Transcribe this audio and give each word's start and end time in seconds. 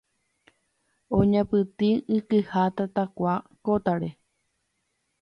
Oñapytĩ 1.17 1.89
ikyha 2.17 2.63
tatakua 2.75 3.33
kótare 3.65 4.09